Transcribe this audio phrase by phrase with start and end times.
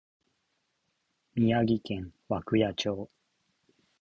[1.35, 3.11] 宮城県涌谷町